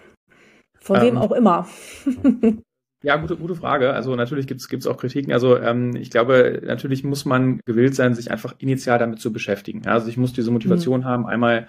[0.79, 1.67] Von ähm, wem auch immer.
[3.03, 3.93] Ja, gute, gute Frage.
[3.93, 5.31] Also natürlich gibt's gibt's auch Kritiken.
[5.31, 9.85] Also ähm, ich glaube, natürlich muss man gewillt sein, sich einfach initial damit zu beschäftigen.
[9.85, 11.05] Also ich muss diese Motivation mhm.
[11.05, 11.67] haben, einmal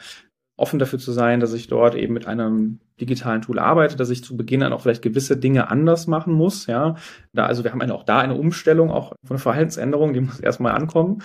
[0.57, 4.25] offen dafür zu sein, dass ich dort eben mit einem digitalen Tool arbeite, dass ich
[4.25, 6.67] zu Beginn an auch vielleicht gewisse Dinge anders machen muss.
[6.67, 6.97] Ja,
[7.33, 10.73] da, also wir haben eine, auch da eine Umstellung, auch eine Verhaltensänderung, die muss erstmal
[10.73, 11.23] ankommen.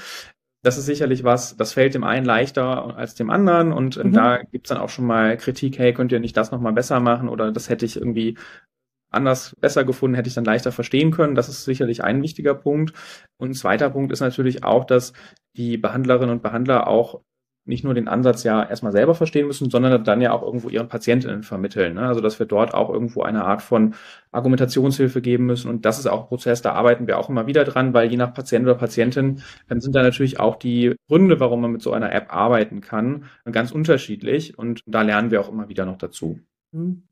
[0.61, 4.13] Das ist sicherlich was, das fällt dem einen leichter als dem anderen und mhm.
[4.13, 7.27] da gibt's dann auch schon mal Kritik, hey, könnt ihr nicht das nochmal besser machen
[7.27, 8.37] oder das hätte ich irgendwie
[9.13, 11.35] anders besser gefunden, hätte ich dann leichter verstehen können.
[11.35, 12.93] Das ist sicherlich ein wichtiger Punkt.
[13.37, 15.13] Und ein zweiter Punkt ist natürlich auch, dass
[15.55, 17.21] die Behandlerinnen und Behandler auch
[17.65, 20.89] nicht nur den Ansatz ja erstmal selber verstehen müssen, sondern dann ja auch irgendwo ihren
[20.89, 21.93] Patientinnen vermitteln.
[21.93, 22.01] Ne?
[22.01, 23.95] Also dass wir dort auch irgendwo eine Art von
[24.31, 25.69] Argumentationshilfe geben müssen.
[25.69, 28.17] Und das ist auch ein Prozess, da arbeiten wir auch immer wieder dran, weil je
[28.17, 31.93] nach Patient oder Patientin dann sind da natürlich auch die Gründe, warum man mit so
[31.93, 34.57] einer App arbeiten kann, ganz unterschiedlich.
[34.57, 36.39] Und da lernen wir auch immer wieder noch dazu.
[36.73, 37.03] Mhm.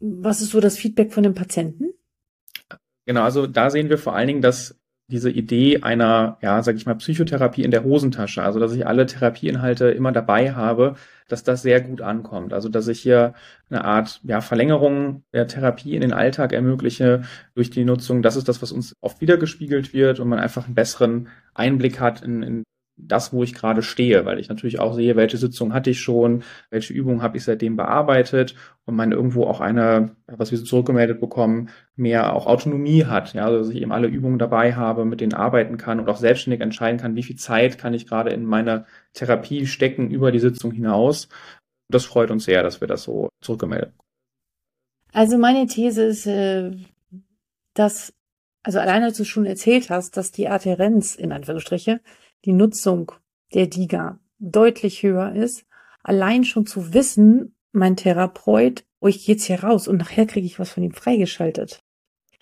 [0.00, 1.90] Was ist so das Feedback von den Patienten?
[3.06, 4.78] Genau, also da sehen wir vor allen Dingen, dass
[5.08, 9.06] diese Idee einer, ja, sag ich mal, Psychotherapie in der Hosentasche, also dass ich alle
[9.06, 10.96] Therapieinhalte immer dabei habe,
[11.28, 12.52] dass das sehr gut ankommt.
[12.52, 13.34] Also dass ich hier
[13.70, 17.22] eine Art ja, Verlängerung der Therapie in den Alltag ermögliche
[17.54, 18.22] durch die Nutzung.
[18.22, 22.22] Das ist das, was uns oft wiedergespiegelt wird und man einfach einen besseren Einblick hat
[22.22, 22.62] in, in
[22.96, 26.42] das, wo ich gerade stehe, weil ich natürlich auch sehe, welche Sitzung hatte ich schon,
[26.70, 28.54] welche Übungen habe ich seitdem bearbeitet
[28.86, 33.44] und man irgendwo auch eine, was wir so zurückgemeldet bekommen, mehr auch Autonomie hat, ja,
[33.44, 36.60] also dass ich eben alle Übungen dabei habe, mit denen arbeiten kann und auch selbstständig
[36.60, 40.72] entscheiden kann, wie viel Zeit kann ich gerade in meine Therapie stecken über die Sitzung
[40.72, 41.28] hinaus.
[41.88, 44.06] Das freut uns sehr, dass wir das so zurückgemeldet bekommen.
[45.12, 46.72] Also meine These ist, äh,
[47.74, 48.12] dass,
[48.62, 52.00] also alleine, als du schon erzählt hast, dass die Adherenz in Anführungsstriche
[52.44, 53.12] die Nutzung
[53.54, 55.64] der DIGA deutlich höher ist,
[56.02, 60.46] allein schon zu wissen, mein Therapeut, oh, ich gehe jetzt hier raus und nachher kriege
[60.46, 61.80] ich was von ihm freigeschaltet.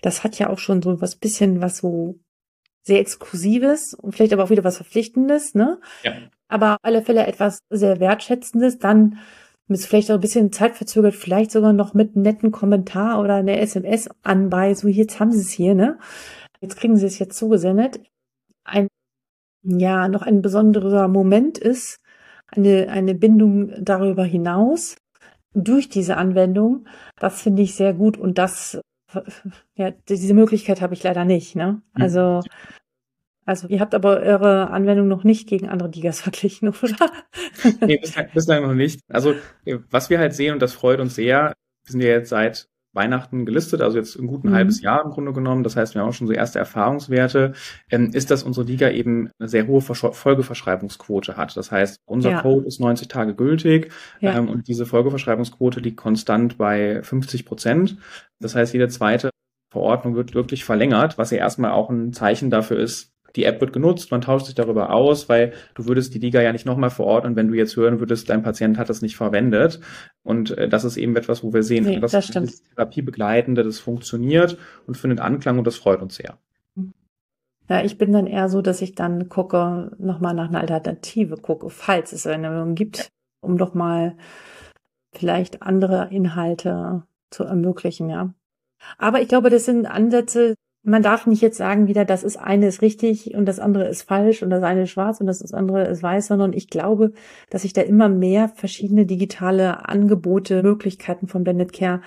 [0.01, 2.19] Das hat ja auch schon so was bisschen was so
[2.83, 5.79] sehr Exklusives und vielleicht aber auch wieder was Verpflichtendes, ne?
[6.03, 6.13] Ja.
[6.47, 9.17] Aber auf alle Fälle etwas sehr Wertschätzendes, dann
[9.67, 13.57] mit vielleicht auch ein bisschen zeitverzögert, vielleicht sogar noch mit einem netten Kommentar oder einer
[13.57, 15.97] SMS anbei, so jetzt haben sie es hier, ne?
[16.61, 17.99] Jetzt kriegen sie es jetzt zugesendet.
[18.63, 18.87] Ein,
[19.65, 21.97] ja, noch ein besonderer Moment ist,
[22.47, 24.97] eine, eine Bindung darüber hinaus
[25.53, 26.87] durch diese Anwendung.
[27.19, 28.79] Das finde ich sehr gut und das,
[29.75, 31.81] ja, diese Möglichkeit habe ich leider nicht, ne?
[31.95, 32.01] Mhm.
[32.01, 32.41] Also,
[33.45, 37.11] also ihr habt aber eure Anwendung noch nicht gegen andere Digas verglichen, oder?
[37.81, 39.01] nee, bislang, bislang noch nicht.
[39.09, 39.33] Also
[39.89, 41.53] was wir halt sehen, und das freut uns sehr,
[41.85, 44.53] wir sind ja jetzt seit Weihnachten gelistet, also jetzt ein guten mhm.
[44.53, 45.63] halbes Jahr im Grunde genommen.
[45.63, 47.53] Das heißt, wir haben auch schon so erste Erfahrungswerte,
[47.91, 51.55] ähm, ist, dass unsere Liga eben eine sehr hohe Versch Folgeverschreibungsquote hat.
[51.57, 52.41] Das heißt, unser ja.
[52.41, 54.37] Code ist 90 Tage gültig ja.
[54.37, 57.97] ähm, und diese Folgeverschreibungsquote liegt konstant bei 50 Prozent.
[58.39, 59.29] Das heißt, jede zweite
[59.71, 63.73] Verordnung wird wirklich verlängert, was ja erstmal auch ein Zeichen dafür ist, die App wird
[63.73, 67.35] genutzt, man tauscht sich darüber aus, weil du würdest die Liga ja nicht nochmal verordnen,
[67.35, 69.79] wenn du jetzt hören würdest, dein Patient hat das nicht verwendet.
[70.23, 72.53] Und äh, das ist eben etwas, wo wir sehen, nee, das, das stimmt.
[72.75, 76.37] Therapiebegleitende, das funktioniert und findet Anklang und das freut uns sehr.
[77.67, 81.69] Ja, ich bin dann eher so, dass ich dann gucke, nochmal nach einer Alternative gucke,
[81.69, 83.09] falls es eine gibt,
[83.41, 84.17] um doch mal
[85.11, 88.33] vielleicht andere Inhalte zu ermöglichen, ja.
[88.97, 90.53] Aber ich glaube, das sind Ansätze,
[90.85, 94.03] man darf nicht jetzt sagen wieder, das ist eine ist richtig und das andere ist
[94.03, 97.11] falsch und das eine ist schwarz und das andere ist weiß, sondern ich glaube,
[97.49, 102.01] dass sich da immer mehr verschiedene digitale Angebote, Möglichkeiten von Blended Care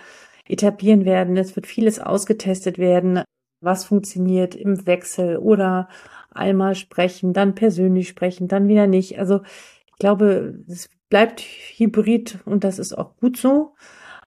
[0.47, 1.37] etablieren werden.
[1.37, 3.23] Es wird vieles ausgetestet werden,
[3.61, 5.89] was funktioniert im Wechsel oder
[6.31, 9.19] einmal sprechen, dann persönlich sprechen, dann wieder nicht.
[9.19, 9.41] Also
[9.87, 13.75] ich glaube, es bleibt hybrid und das ist auch gut so.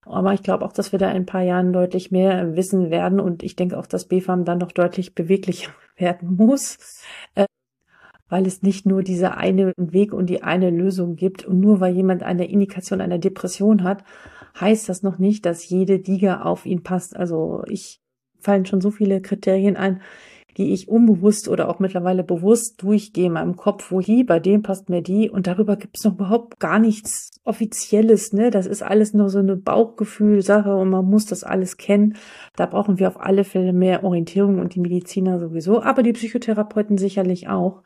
[0.05, 3.19] Aber ich glaube auch, dass wir da in ein paar Jahren deutlich mehr wissen werden
[3.19, 7.03] und ich denke auch, dass BFAM dann noch deutlich beweglicher werden muss,
[7.35, 7.45] äh,
[8.29, 11.93] weil es nicht nur diese eine Weg und die eine Lösung gibt und nur weil
[11.93, 14.03] jemand eine Indikation einer Depression hat,
[14.59, 17.15] heißt das noch nicht, dass jede Liga auf ihn passt.
[17.15, 18.01] Also ich
[18.39, 20.01] fallen schon so viele Kriterien ein,
[20.57, 24.61] die ich unbewusst oder auch mittlerweile bewusst durchgehe in meinem Kopf, wo die, bei dem
[24.61, 28.51] passt mir die und darüber gibt es noch überhaupt gar nichts Offizielles, ne?
[28.51, 32.15] Das ist alles nur so eine Bauchgefühl-Sache und man muss das alles kennen.
[32.55, 36.97] Da brauchen wir auf alle Fälle mehr Orientierung und die Mediziner sowieso, aber die Psychotherapeuten
[36.97, 37.83] sicherlich auch.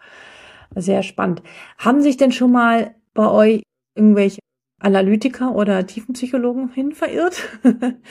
[0.75, 1.41] Sehr spannend.
[1.78, 3.63] Haben sich denn schon mal bei euch
[3.95, 4.39] irgendwelche
[4.82, 7.41] Analytiker oder Tiefenpsychologen hin verirrt?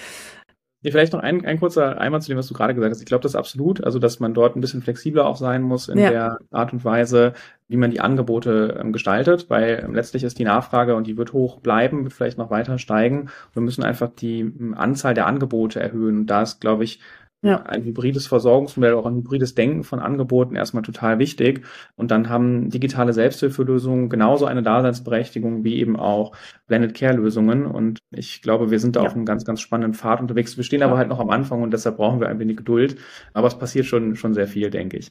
[0.85, 3.01] Ja, vielleicht noch ein, ein kurzer Einwand zu dem, was du gerade gesagt hast.
[3.01, 5.97] Ich glaube das absolut, also dass man dort ein bisschen flexibler auch sein muss in
[5.97, 6.11] ja.
[6.11, 7.33] der Art und Weise,
[7.69, 11.33] wie man die Angebote ähm, gestaltet, weil ähm, letztlich ist die Nachfrage und die wird
[11.33, 13.31] hoch bleiben, wird vielleicht noch weiter steigen.
[13.55, 16.19] Wir müssen einfach die ähm, Anzahl der Angebote erhöhen.
[16.19, 17.01] Und da ist, glaube ich,
[17.45, 17.63] ja.
[17.63, 21.65] ein hybrides Versorgungsmodell, auch ein hybrides Denken von Angeboten erstmal total wichtig.
[21.95, 26.33] Und dann haben digitale Selbsthilfelösungen genauso eine Daseinsberechtigung wie eben auch
[26.67, 27.67] Blended Care Lösungen.
[27.67, 29.07] Und ich glaube, wir sind da ja.
[29.07, 30.57] auf einem ganz, ganz spannenden Pfad unterwegs.
[30.57, 30.87] Wir stehen ja.
[30.87, 32.97] aber halt noch am Anfang und deshalb brauchen wir ein wenig Geduld.
[33.35, 35.11] Aber es passiert schon, schon sehr viel, denke ich.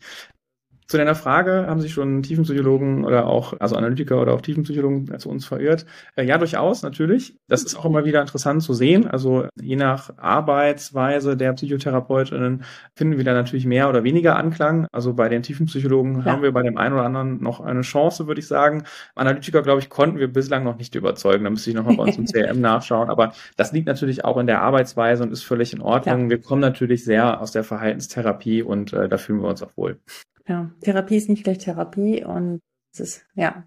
[0.87, 5.29] Zu deiner Frage, haben sich schon Tiefenpsychologen oder auch, also Analytiker oder auch Tiefenpsychologen zu
[5.29, 5.85] uns verirrt?
[6.15, 7.37] Äh, ja, durchaus, natürlich.
[7.47, 9.07] Das ist auch immer wieder interessant zu sehen.
[9.07, 12.63] Also je nach Arbeitsweise der Psychotherapeutinnen
[12.95, 14.87] finden wir da natürlich mehr oder weniger Anklang.
[14.91, 16.25] Also bei den Tiefenpsychologen ja.
[16.25, 18.83] haben wir bei dem einen oder anderen noch eine Chance, würde ich sagen.
[19.15, 21.43] Analytiker, glaube ich, konnten wir bislang noch nicht überzeugen.
[21.43, 23.09] Da müsste ich nochmal bei uns im CRM nachschauen.
[23.09, 26.23] Aber das liegt natürlich auch in der Arbeitsweise und ist völlig in Ordnung.
[26.23, 26.29] Ja.
[26.29, 29.99] Wir kommen natürlich sehr aus der Verhaltenstherapie und äh, da fühlen wir uns auch wohl.
[30.47, 32.59] Ja, Therapie ist nicht gleich Therapie und
[32.93, 33.65] es ist, ja,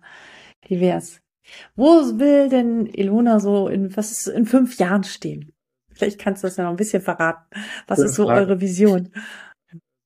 [0.68, 1.20] divers.
[1.74, 1.86] Wo
[2.18, 5.52] will denn Ilona so in, was ist in fünf Jahren stehen?
[5.92, 7.44] Vielleicht kannst du das ja noch ein bisschen verraten.
[7.86, 9.10] Was ist so eure Vision?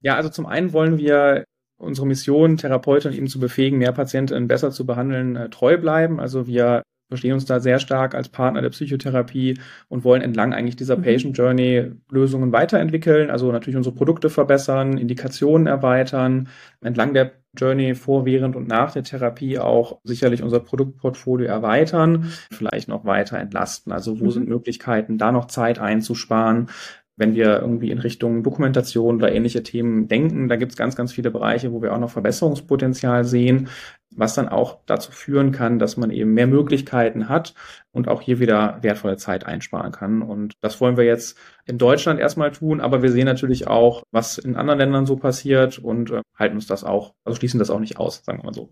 [0.03, 1.45] Ja, also zum einen wollen wir
[1.81, 6.21] unsere Mission, Therapeuten eben zu befähigen, mehr Patienten besser zu behandeln, äh, treu bleiben.
[6.21, 10.77] Also wir verstehen uns da sehr stark als Partner der Psychotherapie und wollen entlang eigentlich
[10.77, 11.03] dieser mhm.
[11.03, 16.49] Patient Journey Lösungen weiterentwickeln, also natürlich unsere Produkte verbessern, Indikationen erweitern,
[16.81, 22.89] entlang der Journey vor, während und nach der Therapie auch sicherlich unser Produktportfolio erweitern, vielleicht
[22.89, 23.93] noch weiter entlasten.
[23.93, 24.31] Also wo mhm.
[24.31, 26.69] sind Möglichkeiten, da noch Zeit einzusparen,
[27.17, 31.13] wenn wir irgendwie in Richtung Dokumentation oder ähnliche Themen denken, da gibt es ganz, ganz
[31.13, 33.69] viele Bereiche, wo wir auch noch Verbesserungspotenzial sehen,
[34.17, 37.55] was dann auch dazu führen kann, dass man eben mehr Möglichkeiten hat
[37.93, 40.23] und auch hier wieder wertvolle Zeit einsparen kann.
[40.23, 44.39] Und das wollen wir jetzt in Deutschland erstmal tun, aber wir sehen natürlich auch, was
[44.39, 47.81] in anderen Ländern so passiert und äh, halten uns das auch, also schließen das auch
[47.81, 48.71] nicht aus, sagen wir mal so.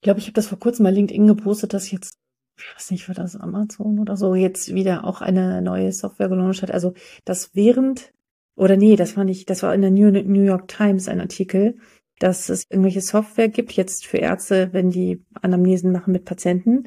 [0.00, 2.14] Ich glaube, ich habe das vor kurzem mal LinkedIn gepostet, dass jetzt,
[2.58, 6.62] ich weiß nicht, war das Amazon oder so, jetzt wieder auch eine neue Software gelauncht
[6.62, 6.70] hat.
[6.70, 6.94] Also,
[7.26, 8.14] das während,
[8.56, 11.76] oder nee, das war nicht, das war in der New York Times ein Artikel,
[12.20, 16.84] dass es irgendwelche Software gibt, jetzt für Ärzte, wenn die Anamnesen machen mit Patienten,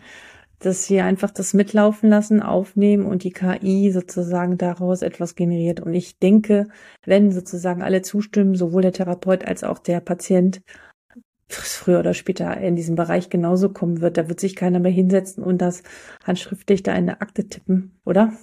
[0.60, 5.82] dass sie einfach das mitlaufen lassen, aufnehmen und die KI sozusagen daraus etwas generiert.
[5.82, 6.67] Und ich denke,
[7.06, 10.62] wenn sozusagen alle zustimmen, sowohl der Therapeut als auch der Patient,
[11.50, 14.17] früher oder später in diesem Bereich genauso kommen wird.
[14.17, 15.84] Da wird sich keiner mehr hinsetzen und das
[16.24, 18.34] handschriftlich da in eine Akte tippen, oder?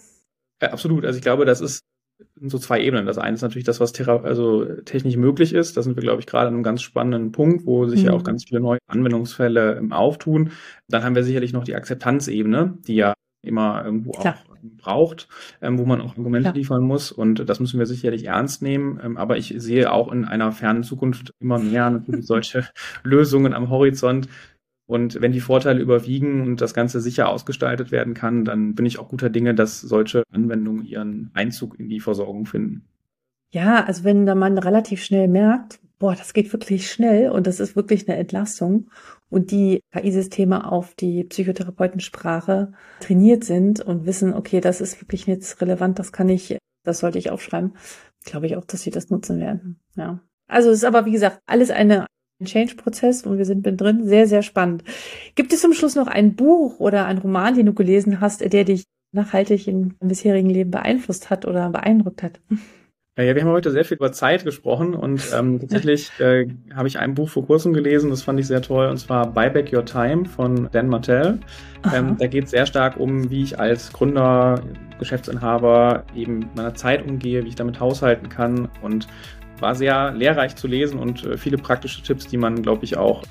[0.62, 1.05] Ja, absolut.
[1.05, 1.81] Also ich glaube, das ist
[2.46, 3.07] so zwei Ebenen.
[3.07, 5.76] Das eine ist natürlich das, was Thera also technisch möglich ist.
[5.76, 8.07] Da sind wir, glaube ich, gerade an einem ganz spannenden Punkt, wo sich mhm.
[8.07, 10.53] ja auch ganz viele neue Anwendungsfälle ähm, auftun.
[10.88, 14.35] Dann haben wir sicherlich noch die Akzeptanzebene, die ja immer irgendwo Klar.
[14.35, 15.29] auch braucht,
[15.62, 16.55] ähm, wo man auch Argumente Klar.
[16.55, 17.12] liefern muss.
[17.12, 19.00] Und das müssen wir sicherlich ernst nehmen.
[19.03, 22.66] Ähm, aber ich sehe auch in einer fernen Zukunft immer mehr natürlich solche
[23.03, 24.29] Lösungen am Horizont,
[24.90, 28.98] und wenn die Vorteile überwiegen und das Ganze sicher ausgestaltet werden kann, dann bin ich
[28.98, 32.88] auch guter Dinge, dass solche Anwendungen ihren Einzug in die Versorgung finden.
[33.53, 37.61] Ja, also wenn der Mann relativ schnell merkt, boah, das geht wirklich schnell und das
[37.61, 38.90] ist wirklich eine Entlastung
[39.29, 45.61] und die KI-Systeme auf die Psychotherapeutensprache trainiert sind und wissen, okay, das ist wirklich jetzt
[45.61, 47.74] relevant, das kann ich, das sollte ich aufschreiben,
[48.24, 49.79] glaube ich auch, dass sie das nutzen werden.
[49.94, 50.20] Ja.
[50.48, 52.07] Also es ist aber, wie gesagt, alles eine
[52.46, 54.07] Change-Prozess und wir sind drin.
[54.07, 54.85] Sehr, sehr spannend.
[55.35, 58.64] Gibt es zum Schluss noch ein Buch oder ein Roman, den du gelesen hast, der
[58.64, 62.40] dich nachhaltig im bisherigen Leben beeinflusst hat oder beeindruckt hat?
[63.18, 66.98] Ja, wir haben heute sehr viel über Zeit gesprochen und ähm, tatsächlich äh, habe ich
[66.98, 69.85] ein Buch vor kurzem gelesen, das fand ich sehr toll, und zwar Buy Back Your
[69.85, 71.38] Time von Dan Martell.
[71.94, 74.62] Ähm, da geht es sehr stark um, wie ich als Gründer,
[74.98, 79.07] Geschäftsinhaber eben mit meiner Zeit umgehe, wie ich damit haushalten kann und
[79.61, 83.23] war sehr lehrreich zu lesen und äh, viele praktische Tipps, die man, glaube ich, auch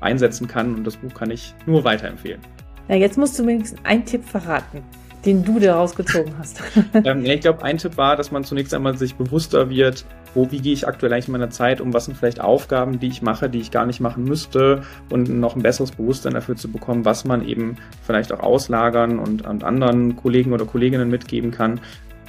[0.00, 0.74] einsetzen kann.
[0.74, 2.40] Und das Buch kann ich nur weiterempfehlen.
[2.88, 4.82] Ja, jetzt musst du wenigstens einen Tipp verraten,
[5.24, 6.60] den du daraus gezogen hast.
[7.04, 10.60] ähm, ich glaube, ein Tipp war, dass man zunächst einmal sich bewusster wird, wo, wie
[10.60, 13.48] gehe ich aktuell eigentlich in meiner Zeit um, was sind vielleicht Aufgaben, die ich mache,
[13.48, 17.24] die ich gar nicht machen müsste und noch ein besseres Bewusstsein dafür zu bekommen, was
[17.24, 21.80] man eben vielleicht auch auslagern und, und anderen Kollegen oder Kolleginnen mitgeben kann,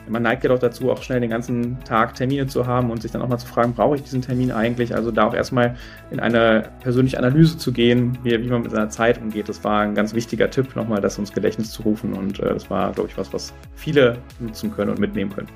[0.07, 3.11] man neigt ja doch dazu, auch schnell den ganzen Tag Termine zu haben und sich
[3.11, 4.95] dann auch mal zu fragen, brauche ich diesen Termin eigentlich?
[4.95, 5.75] Also da auch erstmal
[6.11, 9.49] in eine persönliche Analyse zu gehen, wie, wie man mit seiner Zeit umgeht.
[9.49, 12.13] Das war ein ganz wichtiger Tipp, nochmal das ins Gedächtnis zu rufen.
[12.13, 15.49] Und äh, das war, glaube ich, was, was viele nutzen können und mitnehmen können.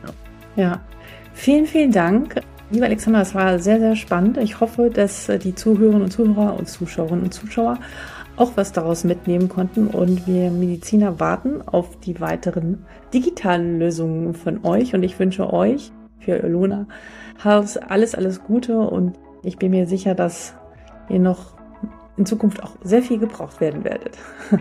[0.56, 0.64] Ja.
[0.64, 0.82] ja.
[1.34, 2.42] Vielen, vielen Dank.
[2.70, 4.38] Lieber Alexander, es war sehr, sehr spannend.
[4.38, 7.80] Ich hoffe, dass die Zuhörerinnen und Zuhörer und Zuschauerinnen und Zuschauer
[8.38, 9.88] auch was daraus mitnehmen konnten.
[9.88, 14.94] Und wir Mediziner warten auf die weiteren digitalen Lösungen von euch.
[14.94, 16.88] Und ich wünsche euch für Luna
[17.44, 18.80] alles, alles Gute.
[18.80, 20.54] Und ich bin mir sicher, dass
[21.10, 21.58] ihr noch
[22.16, 24.18] in Zukunft auch sehr viel gebraucht werden werdet.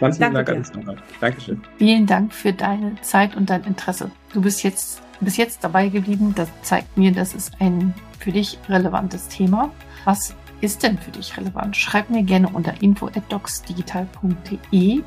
[0.00, 0.96] Ganz vielen Dank, Alexander.
[1.20, 1.60] Dankeschön.
[1.76, 4.10] Vielen Dank für deine Zeit und dein Interesse.
[4.32, 6.32] Du bist jetzt bis jetzt dabei geblieben.
[6.34, 9.70] Das zeigt mir, das ist ein für dich relevantes Thema,
[10.04, 11.76] was ist denn für dich relevant?
[11.76, 15.02] Schreib mir gerne unter info@docsdigital.de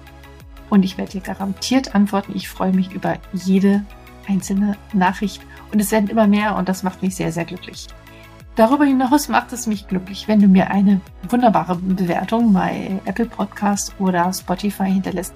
[0.70, 2.34] und ich werde dir garantiert antworten.
[2.36, 3.84] Ich freue mich über jede
[4.28, 7.88] einzelne Nachricht und es werden immer mehr und das macht mich sehr, sehr glücklich.
[8.56, 13.96] Darüber hinaus macht es mich glücklich, wenn du mir eine wunderbare Bewertung bei Apple Podcast
[14.00, 15.34] oder Spotify hinterlässt,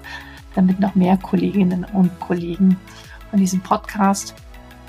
[0.54, 2.78] damit noch mehr Kolleginnen und Kollegen
[3.32, 4.36] von diesem Podcast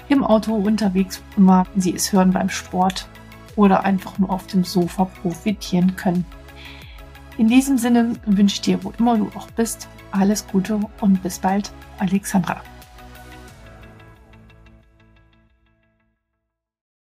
[0.08, 3.08] im Auto unterwegs immer sie es hören beim Sport
[3.58, 6.24] oder einfach nur auf dem Sofa profitieren können.
[7.38, 11.40] In diesem Sinne wünsche ich dir, wo immer du auch bist, alles Gute und bis
[11.40, 12.62] bald, Alexandra.